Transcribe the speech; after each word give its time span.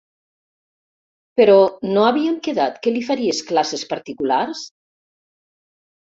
Però 1.41 1.57
no 1.89 2.05
havíem 2.05 2.39
quedat 2.47 2.79
que 2.85 2.93
li 2.95 3.03
faries 3.09 3.41
classes 3.51 3.83
particulars? 3.91 4.63